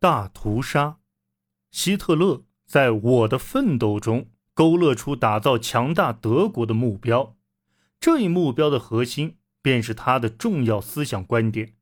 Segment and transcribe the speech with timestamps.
[0.00, 0.96] 大屠杀。
[1.70, 7.36] 希特勒在我的奋斗中勾勒出打造强大德国的目标，
[8.00, 11.74] 这一目标的核心便是他的重要思想观点：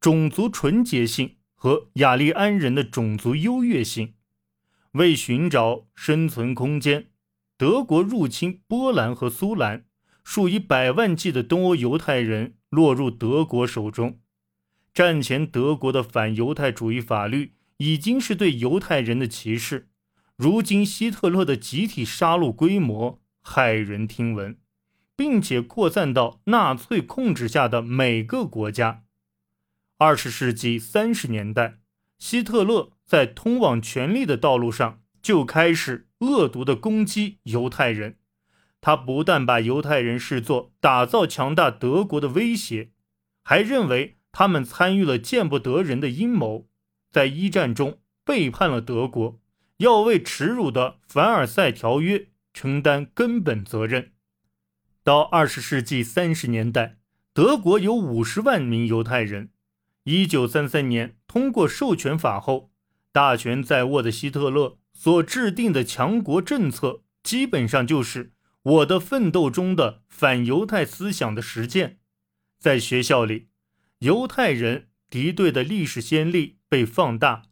[0.00, 4.14] 种族纯洁性和雅利安人的种族优越性。
[4.92, 7.08] 为寻找生存空间，
[7.58, 9.86] 德国入侵波兰和苏兰，
[10.22, 14.20] 数以百万计的东欧犹太人落入德国手中。
[14.94, 19.88] 战前德国的反犹太主义法律已经是对犹太人的歧视，
[20.36, 24.58] 如今希特勒的集体杀戮规模骇人听闻，
[25.14, 29.04] 并且扩散到纳粹控制下的每个国家。
[29.98, 31.78] 二十世纪三十年代，
[32.18, 32.92] 希特勒。
[33.06, 38.18] 在通往权力的道路上，就开始恶毒地攻击犹太人。
[38.80, 42.90] 他不但把犹太人视作打造强大德国的威胁，
[43.44, 46.66] 还认为他们参与了见不得人的阴谋，
[47.16, 49.40] 在一战中背叛了德国，
[49.78, 54.12] 要为耻辱的凡尔赛条约承担根本责任。
[55.02, 56.98] 到二十世纪三十年代，
[57.32, 59.48] 德国有五十万名犹太人。
[60.04, 62.70] 一九三三年通过授权法后。
[63.12, 71.96] 大权在握的希特勒所制定的强国政策，基本上就是我的奋斗中的反犹太思想的实践。
[72.58, 73.48] 在学校里，
[74.00, 77.44] 犹太人敌对的历史先例被放大；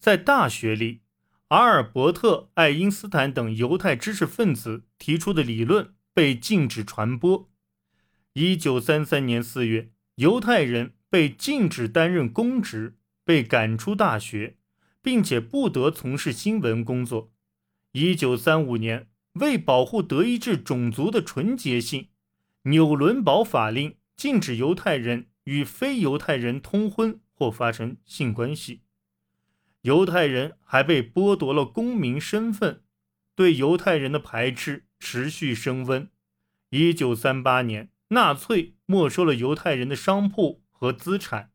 [0.00, 1.02] 在大学里，
[1.46, 7.48] 阿尔伯特·爱因斯坦等犹太知识分子提出的理论被禁止传播。
[8.32, 14.56] 一九三三年四月，犹太人被禁止担任公职，被赶出大学。
[15.04, 17.30] 并且不得从事新闻工作。
[17.92, 22.08] 一九三五年，为保护德意志种族的纯洁性，
[22.62, 28.80] 纽伦堡法令禁止犹太人与非犹太人通婚或发生性关系。
[29.82, 32.82] 犹太人还被剥夺了公民身份，
[33.34, 36.08] 对犹太人的排斥持续升温。
[36.70, 41.50] 一九三八年，纳粹没收了犹太人的商铺和资产，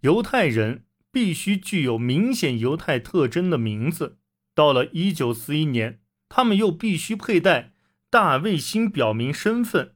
[0.00, 0.84] 犹太人。
[1.12, 4.18] 必须具有明显犹太特征的名字。
[4.54, 7.72] 到了一九四一年，他们又必须佩戴
[8.10, 9.94] 大卫星表明身份。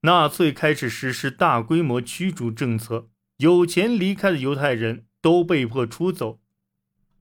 [0.00, 6.38] 纳粹开始实施大规模驱逐政策，有钱离开的犹太人都被迫出走。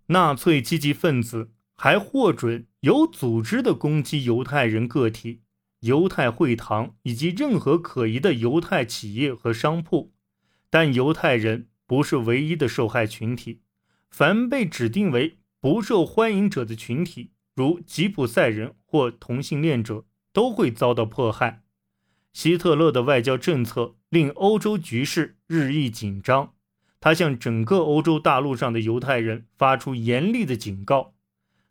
[0.08, 5.42] 纳粹积极分子还获准有组织地攻击犹太人个体、
[5.80, 10.12] 犹太会堂以及任何可疑的犹太企业和商铺，
[10.70, 11.70] 但犹太人。
[11.90, 13.62] 不是唯一的受害群体，
[14.12, 20.04] 凡被指定为不受欢迎者的群体，如吉普赛人或同性恋者，
[20.34, 21.64] 都会遭到迫害。
[22.38, 26.54] 希特勒的外交政策令欧洲局势日益紧张，
[27.00, 31.16] 他向整个欧洲大陆上的犹太人发出严厉的警告。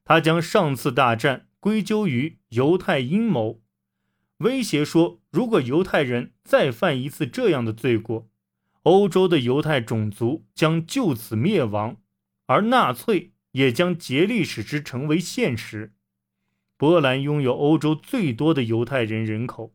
[0.02, 3.60] 他将上次大战归咎于犹太阴谋，
[4.38, 8.28] 威胁说，如果犹太人再犯一次这样的罪过。
[8.82, 11.98] 欧洲的犹太种族将就此灭亡，
[12.46, 15.94] 而纳粹也将竭力使之成为现实。
[16.76, 19.72] 波兰拥有欧洲最多的犹太人人口。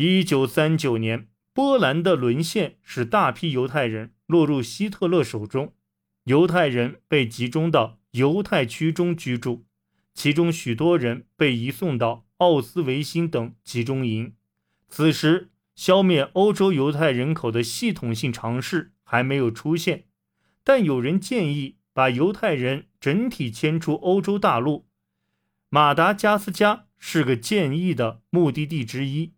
[0.00, 5.74] 一九三九年，波兰的沦陷使大批犹太人落入希特勒手中，
[6.22, 9.66] 犹太人被集中到犹太区中居住，
[10.14, 14.34] 其中许多人被移送到奥斯维辛等集中营。
[14.88, 15.50] 此时。
[15.74, 20.06] 消灭欧洲犹太人口的系统性尝试还没有出现，
[20.64, 24.88] 但有人建议把犹太人整体迁出欧洲大陆。
[25.68, 29.34] 马达加斯加是个建议的目的地之一。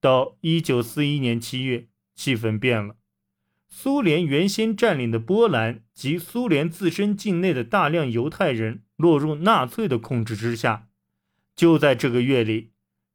[0.00, 2.96] 到1941年7月，气氛变了。
[3.68, 10.88] 苏联原先占领的波兰及苏联自身境内的大量犹太人落入纳粹的控制之下。
[11.54, 12.70] 就在这个月里。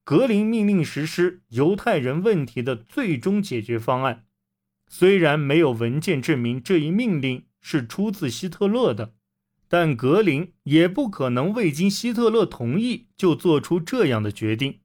[0.06, 4.26] 格林命令实施犹太人问题的最终解决方案，
[4.90, 9.14] 虽然没有文件证明这一命令是出自希特勒的，
[9.70, 14.82] 但格林也不可能未经希特勒同意就做出这样的决定。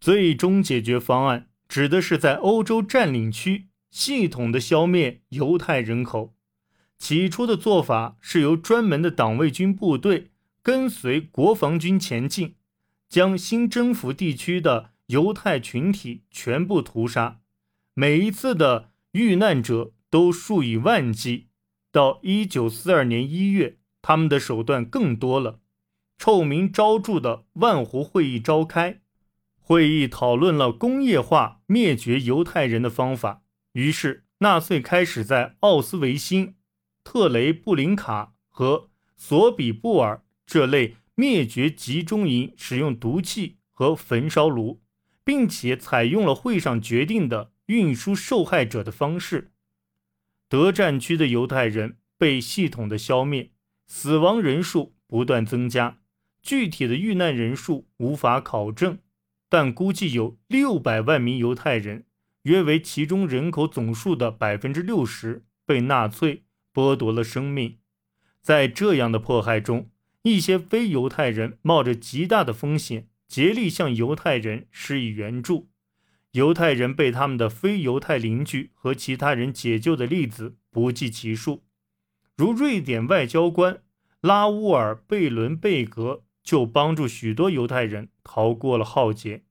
[0.00, 6.34] 最终解决方案指的是在欧洲占领区系统的消灭犹太人口。
[6.98, 10.30] 起初的做法是由专门的党卫军部队
[10.62, 12.56] 跟随国防军前进。
[13.08, 17.40] 将新征服地区的犹太群体全部屠杀，
[17.92, 21.48] 每一次的遇难者都数以万计。
[21.90, 25.58] 到一九四二年一月，他们的手段更多了。
[26.16, 29.00] 臭名昭著的万湖会议召开，
[29.70, 33.44] 会议讨论了工业化灭绝犹太人的方法。
[33.74, 36.56] 于是，纳粹开始在奥斯维辛、
[37.04, 44.82] 特雷布林卡和索比布尔这类灭绝集中营使用毒气和焚烧炉，
[45.22, 49.52] 并且采用了会上决定的运输受害者的方式。
[50.48, 53.52] 德战区的犹太人被系统的消灭，
[53.86, 55.98] 死亡人数不断增加，
[56.42, 58.98] 具体的遇难人数无法考证，
[59.50, 62.06] 但估计有六百万名犹太人，
[62.44, 67.78] 约为其中人口总数的百分之六十，被纳粹剥夺了生命。
[68.40, 69.90] 在这样的迫害中，
[70.22, 75.68] 一些非犹太人冒着极大的风险，竭力向犹太人施以援助。
[76.32, 81.64] 犹太人被他们的非犹太邻居和其他人解救的例子不计其数，
[82.36, 83.82] 如瑞典外交官
[84.20, 89.44] 拉乌尔·贝伦贝格就帮助许多犹太人逃过了浩劫。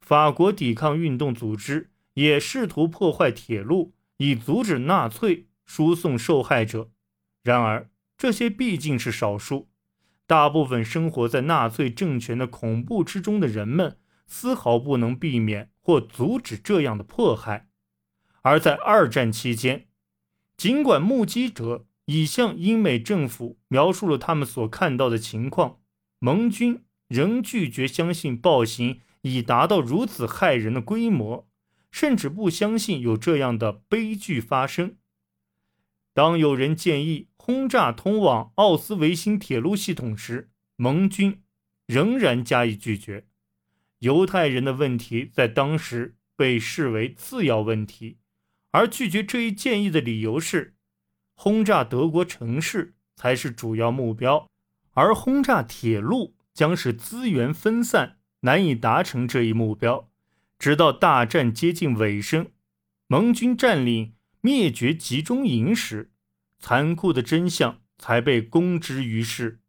[0.00, 6.92] 法国抵抗运动组织也试图破坏铁路，以阻止纳粹输送受害者。
[7.42, 9.66] 然而，这些毕竟是少数，
[10.24, 13.98] 大部分生活在纳粹政权的恐怖之中的人们
[14.28, 17.66] 丝毫不能避免或阻止这样的迫害。
[18.42, 19.88] 而在二战期间，
[20.56, 25.80] 尽管目击者已向英美政府描述了他们所看到的情况，
[26.18, 31.48] 盟军仍拒绝相信暴行已达到如此骇人的规模，
[31.90, 34.96] 甚至不相信有这样的悲剧发生。
[36.12, 41.42] 当有人建议，轰炸通往奥斯维辛铁路系统时，盟军
[41.86, 43.26] 仍然加以拒绝。
[43.98, 48.18] 犹太人的问题在当时被视为次要问题，
[48.70, 50.74] 而拒绝这一建议的理由是，
[51.34, 54.48] 轰炸德国城市才是主要目标，
[54.96, 60.10] 而轰炸铁路将使资源分散，难以达成这一目标。
[60.58, 62.48] 直到大战接近尾声，
[63.06, 66.12] 盟军占领灭绝集中营时。
[66.58, 69.60] 残酷的真相才被公之于世。